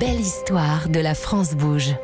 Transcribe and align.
belle 0.00 0.20
histoire 0.20 0.88
de 0.88 0.98
la 0.98 1.14
France 1.14 1.54
bouge. 1.54 1.94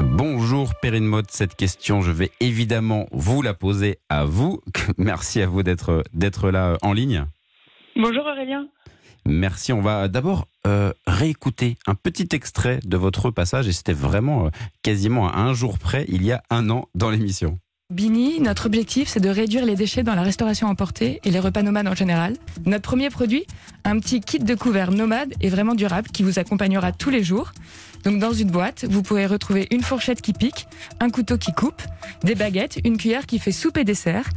Bonjour 0.00 0.72
Perrine 0.80 1.04
Mode, 1.04 1.28
cette 1.28 1.56
question, 1.56 2.02
je 2.02 2.12
vais 2.12 2.30
évidemment 2.38 3.06
vous 3.10 3.42
la 3.42 3.52
poser 3.52 3.98
à 4.08 4.24
vous. 4.24 4.62
Merci 4.96 5.42
à 5.42 5.48
vous 5.48 5.64
d'être 5.64 6.04
d'être 6.12 6.52
là 6.52 6.76
en 6.82 6.92
ligne. 6.92 7.26
Bonjour 7.96 8.24
Aurélien. 8.24 8.68
Merci. 9.26 9.72
On 9.72 9.80
va 9.80 10.06
d'abord 10.06 10.46
euh, 10.68 10.92
réécouter 11.08 11.76
un 11.88 11.96
petit 11.96 12.28
extrait 12.30 12.78
de 12.84 12.96
votre 12.96 13.32
passage 13.32 13.66
et 13.66 13.72
c'était 13.72 13.92
vraiment 13.92 14.46
euh, 14.46 14.50
quasiment 14.84 15.28
à 15.28 15.38
un 15.38 15.52
jour 15.52 15.80
près, 15.80 16.04
il 16.08 16.24
y 16.24 16.30
a 16.30 16.44
un 16.48 16.70
an 16.70 16.88
dans 16.94 17.10
l'émission. 17.10 17.58
Bini, 17.90 18.38
notre 18.38 18.66
objectif, 18.66 19.08
c'est 19.08 19.18
de 19.18 19.30
réduire 19.30 19.64
les 19.64 19.74
déchets 19.74 20.02
dans 20.02 20.14
la 20.14 20.20
restauration 20.20 20.68
emportée 20.68 21.22
et 21.24 21.30
les 21.30 21.40
repas 21.40 21.62
nomades 21.62 21.88
en 21.88 21.94
général. 21.94 22.34
Notre 22.66 22.82
premier 22.82 23.08
produit, 23.08 23.46
un 23.84 23.98
petit 23.98 24.20
kit 24.20 24.40
de 24.40 24.54
couverts 24.54 24.90
nomade 24.90 25.32
et 25.40 25.48
vraiment 25.48 25.74
durable 25.74 26.10
qui 26.10 26.22
vous 26.22 26.38
accompagnera 26.38 26.92
tous 26.92 27.08
les 27.08 27.24
jours. 27.24 27.54
Donc 28.04 28.18
dans 28.18 28.34
une 28.34 28.50
boîte, 28.50 28.84
vous 28.84 29.02
pourrez 29.02 29.24
retrouver 29.24 29.68
une 29.70 29.80
fourchette 29.80 30.20
qui 30.20 30.34
pique, 30.34 30.66
un 31.00 31.08
couteau 31.08 31.38
qui 31.38 31.54
coupe, 31.54 31.80
des 32.24 32.34
baguettes, 32.34 32.78
une 32.84 32.98
cuillère 32.98 33.24
qui 33.24 33.38
fait 33.38 33.52
soupe 33.52 33.78
et 33.78 33.84
dessert. 33.84 34.28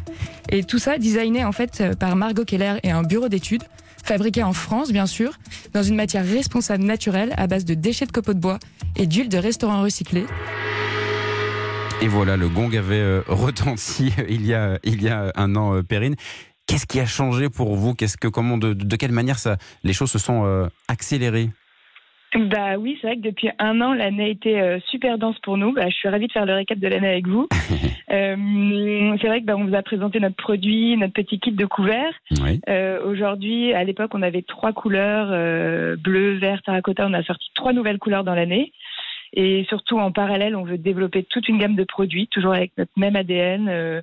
Et 0.47 0.63
tout 0.63 0.79
ça 0.79 0.97
designé 0.97 1.43
en 1.43 1.51
fait 1.51 1.83
par 1.99 2.15
Margot 2.15 2.45
Keller 2.45 2.75
et 2.83 2.91
un 2.91 3.03
bureau 3.03 3.27
d'études, 3.27 3.63
fabriqué 4.01 4.43
en 4.43 4.53
France 4.53 4.93
bien 4.93 5.07
sûr, 5.07 5.33
dans 5.73 5.83
une 5.83 5.97
matière 5.97 6.25
responsable 6.25 6.85
naturelle 6.85 7.33
à 7.35 7.47
base 7.47 7.65
de 7.65 7.73
déchets 7.73 8.05
de 8.05 8.13
copeaux 8.13 8.33
de 8.33 8.39
bois 8.39 8.59
et 8.95 9.07
d'huile 9.07 9.27
de 9.27 9.37
restaurant 9.37 9.81
recyclée. 9.81 10.25
Et 12.03 12.07
voilà, 12.07 12.35
le 12.35 12.49
gong 12.49 12.75
avait 12.75 12.99
euh, 12.99 13.21
retenti 13.27 14.11
il 14.27 14.43
y 14.43 14.55
a, 14.55 14.79
il 14.83 15.03
y 15.03 15.07
a 15.07 15.31
un 15.35 15.55
an, 15.55 15.75
euh, 15.75 15.83
Perrine. 15.83 16.15
Qu'est-ce 16.65 16.87
qui 16.87 16.99
a 16.99 17.05
changé 17.05 17.47
pour 17.49 17.75
vous? 17.75 17.93
Qu'est-ce 17.93 18.17
que, 18.17 18.27
comment, 18.27 18.57
de, 18.57 18.73
de, 18.73 18.95
quelle 18.95 19.11
manière 19.11 19.37
ça, 19.37 19.57
les 19.83 19.93
choses 19.93 20.09
se 20.09 20.17
sont 20.17 20.43
euh, 20.45 20.67
accélérées? 20.87 21.49
Bah 22.33 22.77
oui, 22.79 22.97
c'est 23.01 23.07
vrai 23.07 23.17
que 23.17 23.21
depuis 23.21 23.49
un 23.59 23.81
an, 23.81 23.93
l'année 23.93 24.23
a 24.23 24.27
été 24.29 24.79
super 24.89 25.17
dense 25.17 25.37
pour 25.43 25.57
nous. 25.57 25.73
Bah, 25.73 25.89
je 25.89 25.95
suis 25.95 26.07
ravie 26.07 26.27
de 26.27 26.31
faire 26.31 26.45
le 26.45 26.53
récap 26.53 26.79
de 26.79 26.87
l'année 26.87 27.09
avec 27.09 27.27
vous. 27.27 27.49
euh, 28.11 29.17
c'est 29.21 29.27
vrai 29.27 29.41
que 29.41 29.45
bah, 29.45 29.55
on 29.57 29.65
vous 29.65 29.76
a 29.76 29.81
présenté 29.81 30.21
notre 30.21 30.37
produit, 30.37 30.95
notre 30.95 31.13
petit 31.13 31.39
kit 31.39 31.51
de. 31.51 31.67
Oui. 32.41 32.61
Euh, 32.70 33.04
Aujourd'hui, 33.05 33.73
à 33.73 33.83
l'époque, 33.83 34.11
on 34.13 34.21
avait 34.21 34.43
trois 34.43 34.71
couleurs 34.71 35.27
euh, 35.31 35.98
bleu, 35.98 36.37
vert, 36.37 36.61
terracotta. 36.63 37.05
On 37.05 37.13
a 37.13 37.23
sorti 37.23 37.48
trois 37.54 37.73
nouvelles 37.73 37.99
couleurs 37.99 38.23
dans 38.23 38.35
l'année. 38.35 38.71
Et 39.34 39.65
surtout, 39.70 39.98
en 39.98 40.12
parallèle, 40.12 40.55
on 40.55 40.63
veut 40.63 40.77
développer 40.77 41.24
toute 41.24 41.48
une 41.48 41.57
gamme 41.57 41.76
de 41.76 41.84
produits, 41.84 42.27
toujours 42.27 42.54
avec 42.54 42.71
notre 42.77 42.91
même 42.98 43.15
ADN, 43.15 43.70
euh, 43.70 44.01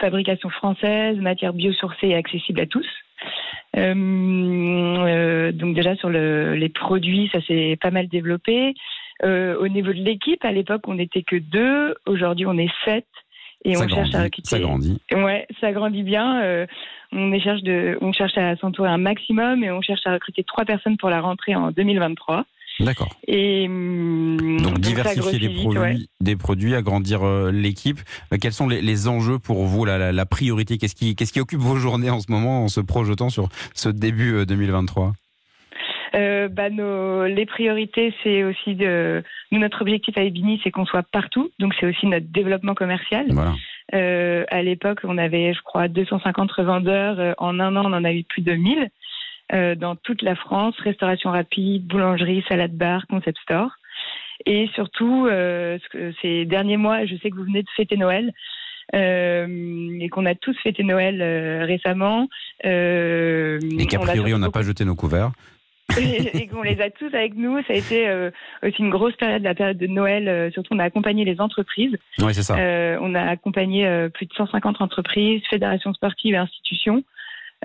fabrication 0.00 0.48
française, 0.48 1.18
matière 1.18 1.52
biosourcée 1.52 2.08
et 2.08 2.14
accessible 2.14 2.60
à 2.60 2.66
tous. 2.66 2.86
Euh, 3.76 3.94
euh, 3.94 5.52
donc 5.52 5.74
déjà 5.74 5.94
sur 5.96 6.08
le, 6.08 6.54
les 6.54 6.68
produits, 6.68 7.28
ça 7.32 7.40
s'est 7.42 7.78
pas 7.80 7.90
mal 7.90 8.08
développé. 8.08 8.74
Euh, 9.22 9.56
au 9.58 9.68
niveau 9.68 9.92
de 9.92 10.02
l'équipe, 10.02 10.44
à 10.44 10.52
l'époque, 10.52 10.82
on 10.88 10.94
n'était 10.94 11.22
que 11.22 11.36
deux. 11.36 11.94
Aujourd'hui, 12.06 12.46
on 12.46 12.56
est 12.56 12.70
sept. 12.84 13.06
Et 13.64 13.74
ça 13.74 13.84
on 13.84 13.88
cherche 13.88 14.10
grandit, 14.10 14.16
à 14.16 14.22
recruter. 14.22 14.48
ça 14.48 14.58
grandit. 14.58 15.00
Ouais, 15.12 15.46
ça 15.60 15.72
grandit 15.72 16.02
bien. 16.02 16.40
Euh, 16.42 16.66
on, 17.12 17.38
cherche 17.38 17.62
de, 17.62 17.98
on 18.00 18.12
cherche 18.12 18.36
à 18.38 18.56
s'entourer 18.56 18.88
un 18.88 18.98
maximum 18.98 19.62
et 19.62 19.70
on 19.70 19.82
cherche 19.82 20.00
à 20.06 20.14
recruter 20.14 20.44
trois 20.44 20.64
personnes 20.64 20.96
pour 20.96 21.10
la 21.10 21.20
rentrée 21.20 21.54
en 21.54 21.70
2023. 21.70 22.46
D'accord. 22.80 23.08
Et 23.26 23.66
hum, 23.66 24.60
Donc 24.62 24.78
diversifier 24.78 25.38
des 25.38 25.50
produits, 25.54 25.80
ouais. 25.80 25.96
des 26.20 26.36
produits, 26.36 26.74
agrandir 26.74 27.22
euh, 27.22 27.50
l'équipe. 27.50 28.00
Euh, 28.32 28.36
quels 28.40 28.52
sont 28.52 28.68
les, 28.68 28.80
les 28.80 29.08
enjeux 29.08 29.38
pour 29.38 29.64
vous, 29.64 29.84
la, 29.84 29.98
la, 29.98 30.12
la 30.12 30.26
priorité? 30.26 30.78
Qu'est-ce 30.78 30.94
qui, 30.94 31.14
qu'est-ce 31.14 31.32
qui 31.32 31.40
occupe 31.40 31.60
vos 31.60 31.76
journées 31.76 32.10
en 32.10 32.20
ce 32.20 32.30
moment 32.30 32.64
en 32.64 32.68
se 32.68 32.80
projetant 32.80 33.28
sur 33.28 33.48
ce 33.74 33.88
début 33.88 34.34
euh, 34.34 34.46
2023 34.46 35.12
Euh, 36.14 36.48
bah, 36.48 36.70
nos, 36.70 37.26
les 37.26 37.46
priorités, 37.46 38.12
c'est 38.22 38.42
aussi 38.44 38.74
de. 38.74 39.22
Nous, 39.52 39.60
notre 39.60 39.82
objectif 39.82 40.16
à 40.16 40.22
Ebini, 40.22 40.60
c'est 40.64 40.70
qu'on 40.70 40.86
soit 40.86 41.04
partout. 41.12 41.50
Donc, 41.58 41.74
c'est 41.78 41.86
aussi 41.86 42.06
notre 42.06 42.26
développement 42.26 42.74
commercial. 42.74 43.26
Voilà. 43.30 43.54
Euh, 43.94 44.44
à 44.48 44.62
l'époque, 44.62 45.00
on 45.04 45.18
avait, 45.18 45.52
je 45.52 45.60
crois, 45.62 45.88
250 45.88 46.50
revendeurs. 46.52 47.34
En 47.38 47.58
un 47.60 47.76
an, 47.76 47.84
on 47.84 47.92
en 47.92 48.04
a 48.04 48.12
eu 48.12 48.24
plus 48.24 48.42
de 48.42 48.52
1000 48.52 48.88
euh, 49.52 49.74
dans 49.74 49.96
toute 49.96 50.22
la 50.22 50.34
France. 50.34 50.74
Restauration 50.78 51.30
rapide, 51.30 51.86
boulangerie, 51.86 52.44
salade 52.48 52.72
bar, 52.72 53.06
concept 53.08 53.38
store. 53.42 53.70
Et 54.46 54.68
surtout, 54.74 55.26
euh, 55.26 55.78
ces 56.22 56.44
derniers 56.46 56.76
mois, 56.78 57.04
je 57.04 57.14
sais 57.16 57.30
que 57.30 57.36
vous 57.36 57.44
venez 57.44 57.62
de 57.62 57.68
fêter 57.76 57.96
Noël. 57.96 58.32
euh, 58.94 59.98
et 60.00 60.08
qu'on 60.08 60.26
a 60.26 60.34
tous 60.34 60.56
fêté 60.62 60.82
Noël 60.82 61.22
récemment. 61.64 62.28
Et 62.64 63.86
qu'a 63.88 63.98
priori, 64.00 64.34
on 64.34 64.38
n'a 64.38 64.50
pas 64.50 64.62
jeté 64.62 64.84
nos 64.84 64.96
couverts. 64.96 65.30
et 66.34 66.46
qu'on 66.46 66.62
les 66.62 66.80
a 66.80 66.90
tous 66.90 67.12
avec 67.14 67.34
nous. 67.34 67.58
Ça 67.62 67.72
a 67.72 67.76
été 67.76 68.08
euh, 68.08 68.30
aussi 68.62 68.78
une 68.78 68.90
grosse 68.90 69.14
période, 69.16 69.42
la 69.42 69.54
période 69.54 69.78
de 69.78 69.86
Noël. 69.86 70.28
euh, 70.28 70.50
surtout, 70.50 70.74
on 70.74 70.78
a 70.78 70.84
accompagné 70.84 71.24
les 71.24 71.40
entreprises. 71.40 71.96
Oui, 72.18 72.34
c'est 72.34 72.42
ça. 72.42 72.56
Euh, 72.58 72.98
on 73.00 73.14
a 73.14 73.22
accompagné 73.22 74.08
plus 74.14 74.26
de 74.26 74.32
150 74.34 74.80
entreprises, 74.80 75.42
fédérations 75.48 75.92
sportives 75.94 76.34
et 76.34 76.38
institutions. 76.38 77.02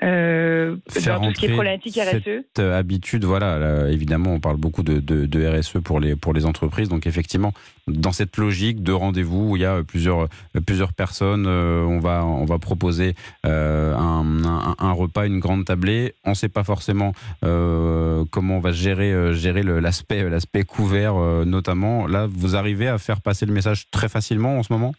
Euh, 0.04 0.76
Faire 0.90 1.22
dans 1.22 1.30
tout 1.30 1.36
ce 1.36 1.40
qui 1.40 1.46
est 1.46 1.54
problématique 1.54 1.96
RSE. 1.98 2.24
cette 2.24 2.60
euh, 2.60 2.78
habitude, 2.78 3.24
voilà, 3.24 3.58
là, 3.60 3.90
évidemment, 3.90 4.34
on 4.34 4.40
parle 4.42 4.58
beaucoup 4.58 4.84
de, 4.84 5.00
de, 5.00 5.26
de 5.26 5.48
RSE 5.48 5.78
pour 5.84 6.02
les, 6.02 6.18
pour 6.18 6.34
les 6.34 6.46
entreprises. 6.46 6.90
Donc, 6.90 7.08
effectivement, 7.08 7.54
dans 7.88 8.12
cette 8.12 8.36
logique 8.36 8.84
de 8.84 8.92
rendez-vous 8.92 9.52
où 9.52 9.56
il 9.56 9.62
y 9.62 9.66
a 9.66 9.84
plusieurs, 9.84 10.24
euh, 10.24 10.60
plusieurs 10.66 10.92
personnes, 10.92 11.46
euh, 11.48 11.82
on, 11.84 12.00
va, 12.00 12.26
on 12.26 12.44
va 12.44 12.60
proposer 12.60 13.16
euh, 13.46 13.96
un, 13.96 14.44
un, 14.44 14.76
un 14.78 14.92
repas, 14.92 15.28
une 15.28 15.40
grande 15.40 15.64
tablée. 15.64 16.14
On 16.26 16.32
ne 16.32 16.36
sait 16.36 16.50
pas 16.50 16.66
forcément 16.66 17.14
euh, 17.46 18.26
comment 18.32 18.58
on 18.58 18.62
va 18.62 18.74
gérer, 18.74 19.14
euh, 19.14 19.34
gérer 19.34 19.64
l'aspect, 19.64 20.30
l'aspect 20.30 20.64
couvert, 20.64 21.16
euh, 21.16 21.46
notamment. 21.46 22.06
Là, 22.06 22.28
vous 22.30 22.58
arrivez 22.58 22.90
à 22.90 22.98
faire 22.98 23.22
passer 23.22 23.46
le 23.46 23.54
message 23.54 23.86
très 23.92 24.10
facilement 24.10 24.58
en 24.60 24.64
ce 24.64 24.74
moment? 24.74 24.94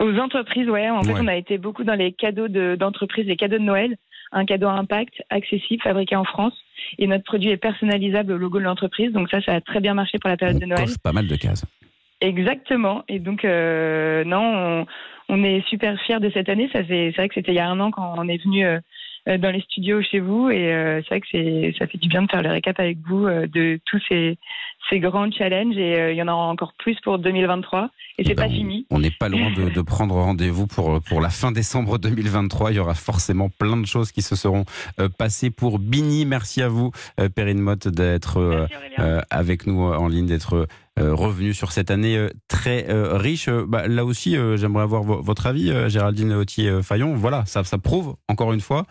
Aux 0.00 0.16
entreprises, 0.18 0.68
ouais. 0.68 0.88
En 0.90 1.02
fait, 1.02 1.12
Ouais. 1.12 1.20
on 1.22 1.26
a 1.28 1.36
été 1.36 1.58
beaucoup 1.58 1.84
dans 1.84 1.94
les 1.94 2.12
cadeaux 2.12 2.48
de- 2.48 2.76
d'entreprises, 2.76 3.26
les 3.26 3.36
cadeaux 3.36 3.58
de 3.58 3.62
Noël. 3.62 3.96
Un 4.32 4.44
cadeau 4.44 4.66
à 4.66 4.72
impact, 4.72 5.22
accessible, 5.30 5.82
fabriqué 5.82 6.16
en 6.16 6.24
France. 6.24 6.52
Et 6.98 7.06
notre 7.06 7.24
produit 7.24 7.50
est 7.50 7.56
personnalisable 7.56 8.32
au 8.32 8.36
logo 8.38 8.58
de 8.58 8.64
l'entreprise. 8.64 9.12
Donc 9.12 9.30
ça, 9.30 9.40
ça 9.40 9.54
a 9.54 9.60
très 9.60 9.80
bien 9.80 9.94
marché 9.94 10.18
pour 10.18 10.28
la 10.28 10.36
période 10.36 10.56
On 10.56 10.60
de 10.60 10.66
Noël. 10.66 10.88
pas 11.02 11.12
mal 11.12 11.26
de 11.26 11.36
cases. 11.36 11.64
Exactement. 12.20 13.04
Et 13.08 13.18
donc, 13.18 13.44
euh, 13.44 14.24
non, 14.24 14.40
on, 14.42 14.86
on 15.28 15.44
est 15.44 15.64
super 15.68 16.00
fiers 16.02 16.18
de 16.20 16.30
cette 16.30 16.48
année. 16.48 16.68
Ça 16.72 16.82
fait, 16.82 17.10
c'est 17.12 17.16
vrai 17.16 17.28
que 17.28 17.34
c'était 17.34 17.52
il 17.52 17.56
y 17.56 17.60
a 17.60 17.68
un 17.68 17.78
an 17.80 17.90
quand 17.90 18.14
on 18.16 18.26
est 18.28 18.42
venu 18.42 18.64
euh, 18.64 18.80
dans 19.26 19.50
les 19.50 19.60
studios 19.62 20.02
chez 20.02 20.20
vous, 20.20 20.50
et 20.50 20.72
euh, 20.72 21.00
c'est 21.02 21.08
vrai 21.08 21.20
que 21.20 21.26
c'est, 21.32 21.74
ça 21.78 21.86
fait 21.86 21.98
du 21.98 22.08
bien 22.08 22.22
de 22.22 22.30
faire 22.30 22.42
le 22.42 22.50
récap 22.50 22.78
avec 22.78 22.98
vous 23.08 23.26
euh, 23.26 23.46
de 23.46 23.80
tous 23.84 24.00
ces, 24.08 24.38
ces 24.88 25.00
grands 25.00 25.30
challenges. 25.30 25.76
Et 25.76 26.00
euh, 26.00 26.12
il 26.12 26.16
y 26.16 26.22
en 26.22 26.28
aura 26.28 26.46
encore 26.46 26.72
plus 26.78 26.96
pour 27.02 27.18
2023. 27.18 27.90
Et 28.18 28.24
c'est 28.24 28.32
Eh 28.32 28.34
ben, 28.34 28.44
pas 28.44 28.48
fini. 28.48 28.86
On 28.90 28.98
n'est 28.98 29.10
pas 29.10 29.28
loin 29.28 29.50
de, 29.50 29.68
de 29.68 29.80
prendre 29.82 30.14
rendez-vous 30.14 30.66
pour, 30.66 31.00
pour 31.02 31.20
la 31.20 31.30
fin 31.30 31.52
décembre 31.52 31.98
2023. 31.98 32.72
Il 32.72 32.76
y 32.76 32.78
aura 32.78 32.94
forcément 32.94 33.48
plein 33.48 33.76
de 33.76 33.86
choses 33.86 34.12
qui 34.12 34.22
se 34.22 34.36
seront 34.36 34.64
euh, 35.00 35.08
passées 35.08 35.50
pour 35.50 35.78
Bini. 35.78 36.24
Merci 36.24 36.62
à 36.62 36.68
vous, 36.68 36.92
euh, 37.20 37.28
Perrine 37.28 37.60
Motte, 37.60 37.88
d'être 37.88 38.38
euh, 38.38 38.66
euh, 38.98 39.20
avec 39.30 39.66
nous 39.66 39.82
en 39.82 40.08
ligne, 40.08 40.26
d'être 40.26 40.54
euh, 40.54 40.66
revenu 40.98 41.52
sur 41.54 41.72
cette 41.72 41.90
année 41.90 42.16
euh, 42.16 42.28
très 42.48 42.88
euh, 42.88 43.16
riche. 43.16 43.48
Euh, 43.48 43.64
bah, 43.66 43.86
là 43.88 44.04
aussi, 44.04 44.36
euh, 44.36 44.56
j'aimerais 44.56 44.82
avoir 44.84 45.02
vo- 45.02 45.22
votre 45.22 45.46
avis, 45.46 45.70
euh, 45.70 45.88
Géraldine 45.88 46.32
Autier-Fayon. 46.32 47.14
Voilà, 47.16 47.44
ça, 47.46 47.62
prouve, 47.78 48.16
encore 48.28 48.52
une 48.52 48.60
fois, 48.60 48.86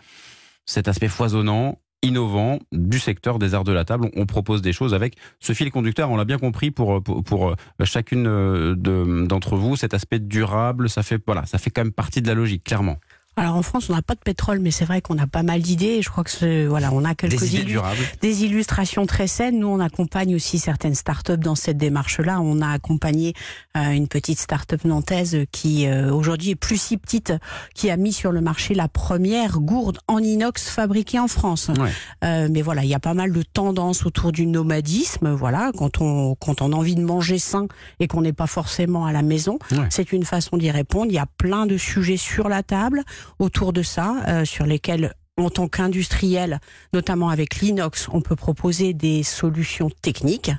cet 0.66 0.88
aspect 0.88 1.08
foisonnant, 1.08 1.78
innovant 2.02 2.58
du 2.72 2.98
secteur 2.98 3.38
des 3.38 3.54
arts 3.54 3.64
de 3.64 3.72
la 3.72 3.84
table. 3.84 4.10
On, 4.14 4.26
propose 4.26 4.62
des 4.62 4.72
choses 4.72 4.94
avec 4.94 5.16
ce 5.40 5.52
fil 5.52 5.70
conducteur, 5.70 6.10
on 6.10 6.16
l'a 6.16 6.24
bien 6.24 6.38
compris 6.38 6.70
pour, 6.70 7.02
pour, 7.02 7.48
euh, 7.50 7.54
chacune 7.84 8.26
euh, 8.28 8.74
de- 8.76 9.26
d'entre 9.26 9.56
vous, 9.56 9.76
cet 9.76 9.94
aspect 9.94 10.18
durable, 10.20 10.88
ça 10.88 11.02
fait, 11.02 11.20
voilà, 11.26 11.46
ça 11.46 11.58
fait 11.58 11.70
quand 11.70 11.82
même 11.82 11.92
partie 11.92 12.22
de 12.22 12.28
la 12.28 12.34
logique, 12.34 12.64
clairement. 12.64 12.98
Alors 13.38 13.54
en 13.56 13.62
France, 13.62 13.90
on 13.90 13.94
n'a 13.94 14.00
pas 14.00 14.14
de 14.14 14.20
pétrole, 14.20 14.60
mais 14.60 14.70
c'est 14.70 14.86
vrai 14.86 15.02
qu'on 15.02 15.18
a 15.18 15.26
pas 15.26 15.42
mal 15.42 15.60
d'idées. 15.60 16.00
Je 16.00 16.08
crois 16.08 16.24
que 16.24 16.30
ce- 16.30 16.66
voilà, 16.66 16.90
on 16.94 17.04
a 17.04 17.14
quelques 17.14 17.38
Des 17.38 17.56
idées 17.56 17.78
des 18.22 18.44
illustrations 18.44 19.04
très 19.04 19.26
saines. 19.26 19.58
Nous, 19.58 19.66
on 19.68 19.78
accompagne 19.78 20.34
aussi 20.34 20.58
certaines 20.58 20.94
startups 20.94 21.36
dans 21.36 21.54
cette 21.54 21.76
démarche-là. 21.76 22.40
On 22.40 22.62
a 22.62 22.68
accompagné 22.70 23.34
euh, 23.76 23.90
une 23.90 24.08
petite 24.08 24.38
start-up 24.38 24.84
nantaise 24.86 25.36
qui 25.52 25.86
euh, 25.86 26.10
aujourd'hui 26.14 26.50
est 26.52 26.54
plus 26.56 26.80
si 26.80 26.96
petite, 26.96 27.34
qui 27.74 27.90
a 27.90 27.98
mis 27.98 28.14
sur 28.14 28.32
le 28.32 28.40
marché 28.40 28.72
la 28.72 28.88
première 28.88 29.60
gourde 29.60 29.98
en 30.08 30.18
inox 30.20 30.70
fabriquée 30.70 31.18
en 31.18 31.28
France. 31.28 31.70
Ouais. 31.78 31.90
Euh, 32.24 32.48
mais 32.50 32.62
voilà, 32.62 32.84
il 32.84 32.88
y 32.88 32.94
a 32.94 33.00
pas 33.00 33.12
mal 33.12 33.32
de 33.32 33.42
tendances 33.42 34.06
autour 34.06 34.32
du 34.32 34.46
nomadisme. 34.46 35.28
Voilà, 35.30 35.72
quand 35.76 36.00
on 36.00 36.34
quand 36.36 36.62
on 36.62 36.72
a 36.72 36.76
envie 36.76 36.94
de 36.94 37.02
manger 37.02 37.38
sain 37.38 37.66
et 38.00 38.08
qu'on 38.08 38.22
n'est 38.22 38.32
pas 38.32 38.46
forcément 38.46 39.04
à 39.04 39.12
la 39.12 39.20
maison, 39.20 39.58
Ouais. 39.72 39.88
c'est 39.90 40.12
une 40.12 40.24
façon 40.24 40.56
d'y 40.56 40.70
répondre. 40.70 41.06
Il 41.10 41.14
y 41.14 41.18
a 41.18 41.26
plein 41.26 41.66
de 41.66 41.76
sujets 41.76 42.16
sur 42.16 42.48
la 42.48 42.62
table 42.62 43.02
autour 43.38 43.72
de 43.72 43.82
ça, 43.82 44.22
euh, 44.28 44.44
sur 44.44 44.66
lesquels 44.66 45.14
en 45.38 45.50
tant 45.50 45.68
qu'industriel, 45.68 46.60
notamment 46.94 47.28
avec 47.28 47.56
l'inox, 47.56 48.08
on 48.10 48.22
peut 48.22 48.36
proposer 48.36 48.94
des 48.94 49.22
solutions 49.22 49.90
techniques. 50.02 50.50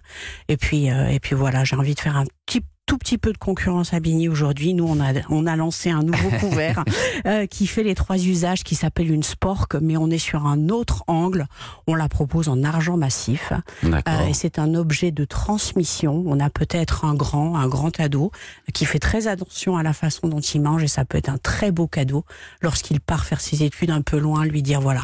Et 0.50 0.58
puis, 0.58 0.92
euh, 0.92 1.08
et 1.08 1.20
puis 1.20 1.36
voilà, 1.36 1.64
j'ai 1.64 1.76
envie 1.76 1.96
de 1.96 2.00
faire 2.00 2.16
un 2.16 2.26
petit 2.46 2.64
tout 2.88 2.98
petit 2.98 3.18
peu 3.18 3.34
de 3.34 3.38
concurrence 3.38 3.94
à 3.94 4.00
Bigny 4.00 4.30
aujourd'hui. 4.30 4.74
Nous, 4.74 4.86
on 4.88 5.00
a, 5.00 5.12
on 5.30 5.46
a 5.46 5.56
lancé 5.56 5.92
un 5.92 6.02
nouveau 6.02 6.30
couvert 6.40 6.84
euh, 7.28 7.46
qui 7.46 7.68
fait 7.68 7.84
les 7.84 7.94
trois 7.94 8.18
usages, 8.18 8.64
qui 8.64 8.74
s'appelle 8.74 9.12
une 9.12 9.24
Spork, 9.24 9.76
mais 9.76 9.98
on 9.98 10.10
est 10.10 10.18
sur 10.18 10.48
un 10.48 10.70
autre 10.70 11.04
angle. 11.08 11.46
On 11.86 11.94
la 11.94 12.08
propose 12.10 12.48
en 12.48 12.64
argent 12.64 12.98
massif. 12.98 13.54
Euh, 13.84 14.28
et 14.28 14.34
c'est 14.34 14.58
un 14.58 14.74
objet 14.74 15.12
de 15.12 15.26
transmission. 15.26 16.24
On 16.26 16.40
a 16.40 16.50
peut-être 16.50 17.06
un 17.06 17.14
grand, 17.14 17.58
un 17.58 17.68
grand 17.68 18.00
ado 18.00 18.32
qui 18.74 18.86
fait 18.86 19.00
très 19.00 19.28
attention 19.28 19.78
à 19.78 19.84
la 19.84 19.94
façon 19.94 20.30
dont 20.30 20.40
il 20.40 20.62
mange 20.62 20.82
et 20.82 20.88
ça 20.88 21.04
peut 21.04 21.18
être 21.18 21.30
un 21.30 21.38
très 21.38 21.72
beau 21.72 21.88
cadeau 21.88 22.24
lorsqu'il 22.62 23.02
part 23.02 23.26
faire 23.26 23.42
ses 23.42 23.64
études 23.64 23.92
un 23.92 24.02
peu 24.02 24.18
loin, 24.18 24.46
lui 24.46 24.62
dire 24.64 24.80
voilà, 24.80 25.04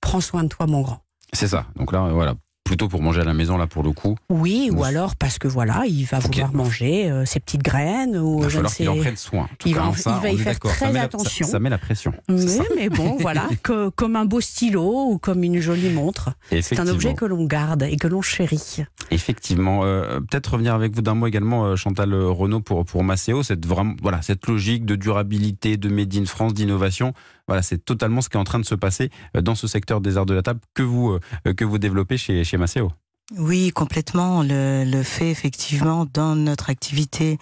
prends 0.00 0.20
soin 0.20 0.42
de 0.42 0.48
toi, 0.48 0.66
mon 0.66 0.80
grand. 0.80 1.04
C'est 1.32 1.46
ça. 1.48 1.66
Donc 1.76 1.92
là, 1.92 2.08
voilà, 2.12 2.34
plutôt 2.70 2.86
pour 2.86 3.02
manger 3.02 3.22
à 3.22 3.24
la 3.24 3.34
maison 3.34 3.58
là 3.58 3.66
pour 3.66 3.82
le 3.82 3.90
coup. 3.90 4.16
Oui, 4.28 4.70
ou 4.72 4.84
alors 4.84 5.16
parce 5.16 5.40
que 5.40 5.48
voilà, 5.48 5.82
il 5.88 6.04
va 6.04 6.20
vouloir 6.20 6.54
manger 6.54 7.10
euh, 7.10 7.24
ses 7.24 7.40
petites 7.40 7.62
graines 7.64 8.16
ou 8.16 8.36
Il 8.38 8.42
va 8.44 8.48
je 8.48 8.58
ne 8.58 8.68
falloir 8.68 8.70
sais. 8.70 8.76
qu'il 8.76 8.88
en 8.90 8.96
prenne 8.98 9.16
soin. 9.16 9.48
Il 9.66 9.74
va 9.74 9.86
hein, 9.86 9.92
ça, 9.96 10.20
il 10.20 10.22
va 10.22 10.30
y 10.30 10.38
faire 10.38 10.60
très 10.60 10.72
ça 10.74 10.86
met 10.86 10.92
la- 11.00 11.02
attention. 11.02 11.46
Ça, 11.46 11.52
ça 11.52 11.58
met 11.58 11.68
la 11.68 11.78
pression. 11.78 12.12
Oui, 12.28 12.46
Ça. 12.46 12.62
mais 12.76 12.88
bon, 12.88 13.16
voilà, 13.18 13.48
que- 13.64 13.88
comme 13.88 14.14
un 14.14 14.24
beau 14.24 14.40
stylo 14.40 15.06
ou 15.10 15.18
comme 15.18 15.42
une 15.42 15.58
jolie 15.58 15.90
montre. 15.90 16.30
C'est 16.60 16.78
un 16.78 16.86
objet 16.86 17.14
que 17.14 17.24
l'on 17.24 17.44
garde 17.44 17.82
et 17.82 17.96
que 17.96 18.06
l'on 18.06 18.22
chérit. 18.22 18.84
Effectivement, 19.10 19.80
euh, 19.82 20.20
peut-être 20.20 20.52
revenir 20.52 20.74
avec 20.74 20.94
vous 20.94 21.02
d'un 21.02 21.14
mot 21.14 21.26
également, 21.26 21.64
euh, 21.64 21.74
Chantal 21.76 22.12
euh, 22.12 22.28
Renaud 22.30 22.60
pour 22.60 22.84
pour 22.84 23.02
Maceo, 23.02 23.42
cette 23.42 23.66
vraiment 23.66 23.94
voilà 24.00 24.22
cette 24.22 24.46
logique 24.46 24.84
de 24.84 24.94
durabilité, 24.94 25.76
de 25.76 25.88
made 25.88 26.14
in 26.14 26.24
France, 26.24 26.54
d'innovation. 26.54 27.14
Voilà, 27.50 27.62
c'est 27.62 27.84
totalement 27.84 28.20
ce 28.20 28.28
qui 28.28 28.36
est 28.36 28.40
en 28.40 28.44
train 28.44 28.60
de 28.60 28.64
se 28.64 28.76
passer 28.76 29.10
euh, 29.36 29.40
dans 29.40 29.56
ce 29.56 29.66
secteur 29.66 30.00
des 30.00 30.16
arts 30.16 30.24
de 30.24 30.34
la 30.34 30.42
table 30.42 30.60
que 30.72 30.84
vous 30.84 31.18
euh, 31.46 31.52
que 31.52 31.64
vous 31.64 31.78
développez 31.78 32.16
chez 32.16 32.44
chez 32.44 32.56
Maceo. 32.56 32.92
Oui, 33.36 33.70
complètement. 33.70 34.44
Le, 34.44 34.84
le 34.84 35.02
fait 35.02 35.32
effectivement 35.32 36.06
dans 36.14 36.36
notre 36.36 36.70
activité 36.70 37.38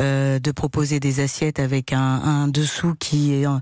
euh, 0.00 0.40
de 0.40 0.50
proposer 0.50 0.98
des 0.98 1.20
assiettes 1.20 1.60
avec 1.60 1.92
un, 1.92 2.48
dessous 2.48 2.94
qui 2.98 3.34
est 3.34 3.46
euh, 3.46 3.60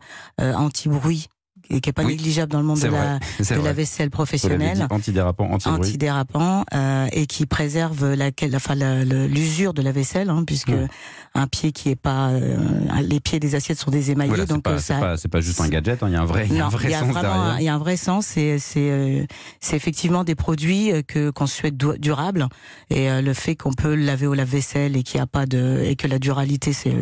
anti-bruit 0.55 1.29
et 1.71 1.81
qui 1.81 1.89
est 1.91 1.93
pas 1.93 2.03
Oui, 2.03 2.13
négligeable 2.17 2.51
dans 2.53 2.59
le 2.61 2.67
monde 2.67 2.81
de 2.81 2.89
la, 2.89 3.19
de 3.19 3.63
la 3.63 3.73
vaisselle 3.73 4.07
l'avez 4.07 4.07
dit, 4.07 4.11
professionnelle. 4.11 4.87
antidérapant, 4.91 5.51
antidérapant 5.67 6.65
euh, 6.75 7.07
et 7.13 7.27
qui 7.27 7.47
préserve 7.47 8.13
la, 8.15 8.31
enfin, 8.55 8.75
l'usure 8.75 9.73
de 9.75 9.83
la 9.83 9.93
vaisselle, 9.93 10.31
hein, 10.31 10.45
puisque 10.47 10.69
Ouais. 10.71 10.87
un 11.35 11.47
pied 11.47 11.73
qui 11.73 11.89
est 11.91 11.97
pas, 11.97 12.29
euh, 12.31 12.57
les 13.03 13.21
pieds 13.21 13.41
des 13.41 13.55
assiettes 13.55 13.79
sont 13.79 13.91
désémaillés, 13.91 14.29
Voilà, 14.31 14.47
donc 14.47 14.63
pas, 14.63 14.73
euh, 14.73 14.79
c'est 14.79 14.95
ça, 14.95 14.99
pas, 15.01 15.17
c'est 15.17 15.29
pas 15.29 15.41
juste 15.41 15.61
un 15.61 15.69
gadget, 15.69 16.03
hein, 16.03 16.07
il 16.09 16.13
y 16.13 16.17
a 16.17 16.21
un 16.21 16.25
vrai, 16.25 16.47
il 16.51 16.57
y 16.57 16.61
a 16.61 16.67
un 16.67 16.71
non, 16.71 16.77
vrai 16.77 16.91
y 16.91 16.95
a 16.95 17.01
sens 17.01 17.15
derrière. 17.15 17.57
il 17.61 17.65
y 17.65 17.69
a 17.69 17.75
un 17.75 17.79
vrai 17.79 17.97
sens. 17.97 18.27
C'est 18.27 18.59
c'est 18.59 18.91
euh, 18.91 19.25
c'est 19.61 19.77
effectivement 19.77 20.25
des 20.25 20.35
produits 20.35 20.93
euh, 20.93 21.03
que 21.03 21.31
qu'on 21.31 21.47
souhaite 21.47 21.77
du- 21.77 21.99
durables 21.99 22.47
et 22.91 23.11
euh, 23.11 23.23
le 23.23 23.33
fait 23.35 23.55
qu'on 23.57 23.73
peut 23.73 23.95
le 23.95 24.05
laver 24.05 24.27
au 24.27 24.35
lave-vaisselle 24.35 24.97
et 24.97 25.03
qu'il 25.03 25.21
a 25.21 25.27
pas 25.27 25.47
de 25.47 25.83
et 25.85 25.97
que 25.97 26.07
la 26.07 26.19
duralité 26.19 26.73
c'est 26.73 26.93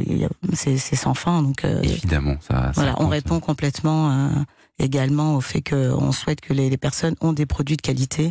c'est 0.54 0.96
sans 0.96 1.14
fin. 1.14 1.42
Donc 1.42 1.64
euh, 1.64 1.80
Évidemment, 1.82 2.36
ça. 2.40 2.54
ça 2.66 2.70
voilà, 2.74 2.92
on 2.98 3.04
compte. 3.04 3.10
répond 3.12 3.40
complètement 3.40 4.10
euh, 4.10 4.28
également 4.78 5.36
au 5.36 5.40
fait 5.40 5.62
qu'on 5.62 6.12
souhaite 6.12 6.40
que 6.40 6.52
les, 6.52 6.76
personnes 6.76 7.14
ont 7.20 7.32
des 7.32 7.46
produits 7.46 7.76
de 7.76 7.82
qualité. 7.82 8.30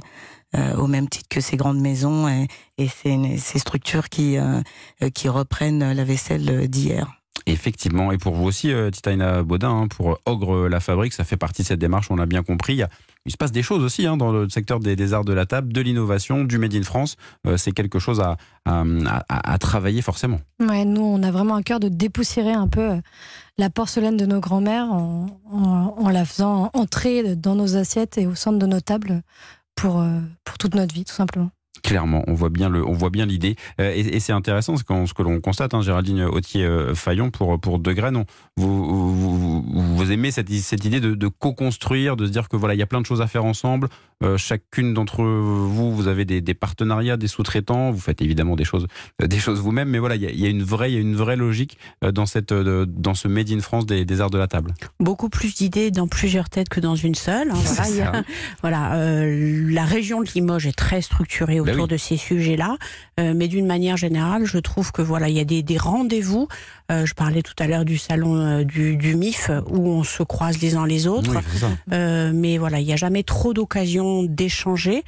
euh, 0.55 0.75
au 0.75 0.87
même 0.87 1.09
titre 1.09 1.27
que 1.29 1.41
ces 1.41 1.57
grandes 1.57 1.79
maisons 1.79 2.27
et, 2.27 2.47
et 2.77 2.87
ces, 2.87 3.59
structures 3.59 4.07
qui 4.07 4.37
euh, 4.37 4.61
euh, 5.03 5.09
qui 5.09 5.27
reprennent 5.27 5.91
la 5.91 6.03
vaisselle 6.03 6.67
d'hier. 6.69 7.11
Effectivement, 7.45 8.11
et 8.11 8.17
pour 8.17 8.33
vous 8.33 8.45
aussi, 8.45 8.73
Titaina 8.91 9.43
Baudin, 9.43 9.69
hein, 9.69 9.87
pour 9.87 10.19
Ogre 10.25 10.67
la 10.67 10.79
Fabrique, 10.79 11.13
ça 11.13 11.23
fait 11.23 11.37
partie 11.37 11.61
de 11.61 11.67
cette 11.67 11.79
démarche, 11.79 12.07
on 12.09 12.15
l'a 12.15 12.25
bien 12.25 12.43
compris. 12.43 12.81
Il 13.27 13.31
se 13.31 13.37
passe 13.37 13.51
des 13.51 13.61
choses 13.61 13.83
aussi 13.83 14.07
hein, 14.07 14.17
dans 14.17 14.31
le 14.31 14.49
secteur 14.49 14.79
des, 14.79 15.13
arts 15.13 15.25
de 15.25 15.33
la 15.33 15.45
table, 15.45 15.71
de 15.73 15.81
l'innovation, 15.81 16.43
du 16.45 16.57
Made 16.57 16.73
in 16.73 16.81
France. 16.83 17.15
Euh, 17.45 17.57
c'est 17.57 17.71
quelque 17.73 17.99
chose 17.99 18.19
à- 18.19 18.37
à 19.29 19.57
travailler 19.59 20.01
forcément. 20.01 20.39
Ouais, 20.59 20.83
nous, 20.85 21.01
on 21.01 21.21
a 21.23 21.29
vraiment 21.31 21.55
un 21.55 21.61
cœur 21.61 21.79
de 21.79 21.89
dépoussiérer 21.89 22.53
un 22.53 22.67
peu 22.67 22.91
euh, 22.91 23.01
la 23.57 23.69
porcelaine 23.69 24.17
de 24.17 24.25
nos 24.25 24.39
grands-mères 24.39 24.91
en, 24.91 25.27
en- 25.51 25.93
en 25.97 26.09
la 26.09 26.25
faisant 26.25 26.69
entrer 26.73 27.35
dans 27.35 27.55
nos 27.55 27.75
assiettes 27.77 28.17
et 28.17 28.25
au 28.27 28.35
centre 28.35 28.57
de 28.59 28.65
nos 28.65 28.79
tables 28.81 29.21
pour, 29.75 29.99
euh, 29.99 30.19
pour 30.43 30.57
toute 30.57 30.73
notre 30.75 30.93
vie, 30.93 31.05
tout 31.05 31.13
simplement. 31.13 31.49
Clairement, 31.83 32.23
on 32.27 32.33
voit 32.33 32.49
bien 32.49 32.69
le, 32.69 32.85
on 32.85 32.93
voit 32.93 33.09
bien 33.09 33.25
l'idée, 33.25 33.55
Euh, 33.79 33.91
et, 33.95 33.99
et 34.15 34.19
c'est 34.19 34.33
intéressant 34.33 34.77
ce, 34.77 34.83
qu'on- 34.83 35.05
ce 35.05 35.13
que 35.13 35.21
l'on 35.23 35.39
constate, 35.41 35.73
hein, 35.73 35.81
Géraldine 35.81 36.23
Autier-Fayon 36.23 37.29
pour 37.31 37.59
pour 37.59 37.79
Vous, 38.57 39.13
vous, 39.13 39.61
vous- 39.95 40.11
aimez 40.11 40.31
cette, 40.31 40.49
cette 40.49 40.85
idée 40.85 40.99
de, 40.99 41.15
de 41.15 41.27
co-construire, 41.27 42.15
de 42.15 42.25
se 42.25 42.31
dire 42.31 42.47
que 42.49 42.55
voilà, 42.55 42.73
il 42.75 42.77
y 42.77 42.83
a 42.83 42.85
plein 42.87 43.01
de 43.01 43.05
choses 43.05 43.21
à 43.21 43.27
faire 43.27 43.45
ensemble. 43.45 43.89
Euh, 44.23 44.35
chacune 44.37 44.93
d'entre 44.95 45.21
vous, 45.23 45.93
vous 45.95 46.07
avez 46.07 46.25
des, 46.25 46.41
des 46.41 46.53
partenariats, 46.55 47.17
des 47.17 47.27
sous-traitants. 47.27 47.91
Vous 47.91 47.99
faites 47.99 48.21
évidemment 48.21 48.55
des 48.55 48.63
choses, 48.63 48.87
euh, 49.21 49.27
des 49.27 49.37
choses 49.37 49.59
vous-même, 49.59 49.89
mais 49.89 49.99
voilà, 49.99 50.15
il 50.15 50.23
y 50.23 50.25
a, 50.25 50.31
il 50.31 50.39
y 50.39 50.45
a 50.45 50.49
une 50.49 50.63
vraie, 50.63 50.91
il 50.91 50.95
y 50.95 50.97
a 50.97 51.01
une 51.01 51.15
vraie 51.15 51.35
logique 51.35 51.77
dans 52.01 52.25
cette, 52.25 52.51
dans 52.53 53.13
ce 53.13 53.27
Made 53.27 53.51
in 53.51 53.59
France 53.59 53.85
des, 53.85 54.05
des 54.05 54.21
arts 54.21 54.31
de 54.31 54.37
la 54.39 54.47
table. 54.47 54.73
Beaucoup 54.99 55.29
plus 55.29 55.53
d'idées 55.55 55.91
dans 55.91 56.07
plusieurs 56.07 56.49
têtes 56.49 56.69
que 56.69 56.79
dans 56.79 56.95
une 56.95 57.13
seule. 57.15 57.51
hein, 57.51 58.23
voilà, 58.61 58.85
a- 58.85 58.95
euh, 58.95 59.67
la 59.69 59.85
région 59.85 60.21
de 60.21 60.27
Limoges 60.33 60.65
est 60.65 60.77
très 60.77 61.01
structurée 61.01 61.59
autour 61.69 61.83
oui. 61.83 61.89
de 61.89 61.97
ces 61.97 62.17
sujets-là, 62.17 62.77
euh, 63.19 63.33
mais 63.35 63.47
d'une 63.47 63.65
manière 63.65 63.97
générale, 63.97 64.45
je 64.45 64.57
trouve 64.57 64.91
que 64.91 65.01
voilà, 65.01 65.29
il 65.29 65.35
y 65.35 65.39
a 65.39 65.45
des, 65.45 65.63
des 65.63 65.77
rendez-vous. 65.77 66.47
Euh, 66.91 67.05
je 67.05 67.13
parlais 67.13 67.41
tout 67.41 67.55
à 67.59 67.67
l'heure 67.67 67.85
du 67.85 67.97
salon 67.97 68.35
euh, 68.35 68.63
du, 68.63 68.95
du 68.95 69.15
MIF 69.15 69.51
où 69.69 69.89
on 69.89 70.03
se 70.03 70.23
croise 70.23 70.59
les 70.61 70.75
uns 70.75 70.85
les 70.85 71.07
autres. 71.07 71.31
Oui. 71.35 71.67
Euh, 71.91 72.31
mais 72.33 72.57
voilà, 72.57 72.79
il 72.79 72.85
n'y 72.85 72.93
a 72.93 72.97
jamais 72.97 73.23
trop 73.23 73.53
d'occasions 73.53 74.23
d'échanger. 74.23 75.03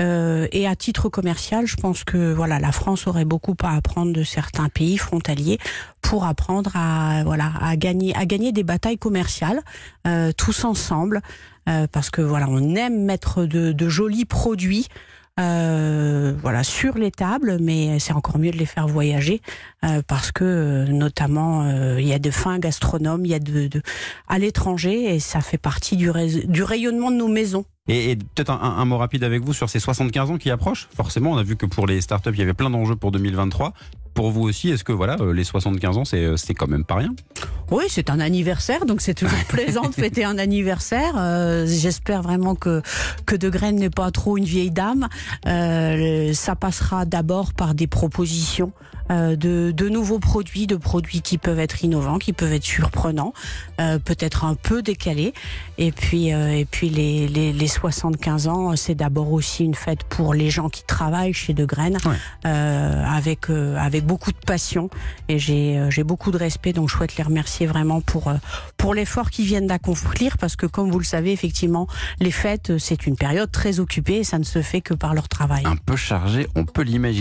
Euh, 0.00 0.48
et 0.52 0.66
à 0.66 0.74
titre 0.74 1.08
commercial, 1.10 1.66
je 1.66 1.76
pense 1.76 2.02
que 2.04 2.32
voilà, 2.32 2.58
la 2.58 2.72
France 2.72 3.06
aurait 3.06 3.26
beaucoup 3.26 3.54
à 3.62 3.76
apprendre 3.76 4.12
de 4.12 4.22
certains 4.22 4.68
pays 4.68 4.96
frontaliers 4.96 5.58
pour 6.00 6.24
apprendre 6.24 6.70
à 6.74 7.22
voilà 7.24 7.52
à 7.60 7.76
gagner 7.76 8.14
à 8.16 8.24
gagner 8.24 8.52
des 8.52 8.62
batailles 8.62 8.96
commerciales 8.96 9.60
euh, 10.06 10.32
tous 10.34 10.64
ensemble, 10.64 11.20
euh, 11.68 11.86
parce 11.92 12.08
que 12.10 12.22
voilà, 12.22 12.46
on 12.48 12.74
aime 12.74 13.04
mettre 13.04 13.44
de, 13.44 13.72
de 13.72 13.88
jolis 13.88 14.24
produits. 14.24 14.88
Euh, 15.40 16.34
voilà 16.42 16.62
sur 16.62 16.98
les 16.98 17.10
tables, 17.10 17.56
mais 17.60 17.98
c'est 17.98 18.12
encore 18.12 18.38
mieux 18.38 18.50
de 18.50 18.58
les 18.58 18.66
faire 18.66 18.86
voyager 18.86 19.40
euh, 19.84 20.02
parce 20.06 20.30
que 20.30 20.44
euh, 20.44 20.86
notamment 20.86 21.62
euh, 21.62 22.00
il 22.00 22.06
y 22.06 22.12
a 22.12 22.18
de 22.18 22.30
fins 22.30 22.58
gastronomes, 22.58 23.24
il 23.24 23.30
y 23.30 23.34
a 23.34 23.38
de, 23.38 23.66
de 23.66 23.82
à 24.28 24.38
l'étranger 24.38 25.14
et 25.14 25.20
ça 25.20 25.40
fait 25.40 25.58
partie 25.58 25.96
du, 25.96 26.10
rayonnement 26.10 27.10
de 27.10 27.16
nos 27.16 27.28
maisons. 27.28 27.64
Et, 27.88 28.12
et 28.12 28.16
peut-être 28.16 28.50
un 28.50 28.84
mot 28.84 28.98
rapide 28.98 29.24
avec 29.24 29.42
vous 29.42 29.54
sur 29.54 29.70
ces 29.70 29.80
75 29.80 30.30
ans 30.30 30.38
qui 30.38 30.50
approchent. 30.50 30.88
Forcément, 30.94 31.32
on 31.32 31.36
a 31.36 31.42
vu 31.42 31.56
que 31.56 31.66
pour 31.66 31.86
les 31.86 32.00
startups, 32.00 32.30
il 32.32 32.38
y 32.38 32.42
avait 32.42 32.54
plein 32.54 32.70
d'enjeux 32.70 32.96
pour 32.96 33.10
2023. 33.10 33.72
Pour 34.14 34.30
vous 34.30 34.42
aussi, 34.42 34.70
est-ce 34.70 34.84
que 34.84 34.92
voilà, 34.92 35.16
euh, 35.20 35.32
les 35.32 35.44
75 35.44 35.98
ans, 35.98 36.04
c'est 36.04 36.36
c'est 36.36 36.54
quand 36.54 36.68
même 36.68 36.84
pas 36.84 36.96
rien? 36.96 37.14
Oui, 37.70 37.84
c'est 37.88 38.10
un 38.10 38.20
anniversaire, 38.20 38.84
donc 38.84 39.00
c'est 39.00 39.14
toujours 39.14 39.44
plaisant 39.48 39.88
de 39.88 39.94
fêter 39.94 40.24
un 40.24 40.36
anniversaire. 40.38 41.14
Euh, 41.16 41.66
J'espère 41.66 42.22
vraiment 42.22 42.54
que 42.54 42.82
que 43.24 43.34
De 43.34 43.48
Graine 43.48 43.76
n'est 43.76 43.90
pas 43.90 44.10
trop 44.10 44.36
une 44.36 44.44
vieille 44.44 44.70
dame. 44.70 45.08
Euh, 45.46 46.32
ça 46.34 46.54
passera 46.54 47.06
d'abord 47.06 47.54
par 47.54 47.74
des 47.74 47.86
propositions 47.86 48.72
euh, 48.72 49.01
de, 49.36 49.72
de 49.72 49.88
nouveaux 49.88 50.18
produits, 50.18 50.66
de 50.66 50.76
produits 50.76 51.20
qui 51.20 51.38
peuvent 51.38 51.58
être 51.58 51.82
innovants, 51.84 52.18
qui 52.18 52.32
peuvent 52.32 52.52
être 52.52 52.64
surprenants, 52.64 53.32
euh, 53.80 53.98
peut-être 53.98 54.44
un 54.44 54.54
peu 54.54 54.82
décalés. 54.82 55.32
Et 55.78 55.90
puis 55.92 56.32
euh, 56.32 56.52
et 56.56 56.64
puis 56.64 56.88
les, 56.90 57.26
les, 57.28 57.52
les 57.52 57.66
75 57.66 58.48
ans, 58.48 58.76
c'est 58.76 58.94
d'abord 58.94 59.32
aussi 59.32 59.64
une 59.64 59.74
fête 59.74 60.04
pour 60.04 60.34
les 60.34 60.50
gens 60.50 60.68
qui 60.68 60.84
travaillent 60.84 61.32
chez 61.32 61.54
De 61.54 61.66
Ouais. 62.04 62.16
euh, 62.46 63.04
avec 63.04 63.48
euh, 63.48 63.76
avec 63.76 64.04
beaucoup 64.04 64.30
de 64.32 64.36
passion. 64.46 64.90
Et 65.28 65.38
j'ai 65.38 65.78
euh, 65.78 66.04
beaucoup 66.04 66.30
de 66.30 66.36
respect, 66.36 66.72
donc 66.72 66.88
je 66.90 66.96
souhaite 66.96 67.16
les 67.16 67.24
remercier 67.24 67.66
vraiment 67.66 68.00
pour 68.00 68.28
euh, 68.28 68.34
pour 68.76 68.94
l'effort 68.94 69.30
qu'ils 69.30 69.46
viennent 69.46 69.66
d'accomplir, 69.68 70.36
parce 70.38 70.56
que 70.56 70.66
comme 70.66 70.90
vous 70.90 70.98
le 70.98 71.04
savez, 71.04 71.32
effectivement, 71.32 71.86
les 72.20 72.30
fêtes, 72.30 72.70
euh, 72.70 72.78
c'est 72.78 73.06
une 73.06 73.16
période 73.16 73.50
très 73.50 73.80
occupée 73.80 74.16
et 74.18 74.24
ça 74.24 74.38
ne 74.38 74.44
se 74.44 74.60
fait 74.60 74.80
que 74.80 74.94
par 74.94 75.14
leur 75.14 75.28
travail. 75.28 75.62
Un 75.64 75.76
peu 75.76 75.96
chargé, 75.96 76.46
on 76.54 76.64
peut 76.64 76.82
l'imaginer. 76.82 77.02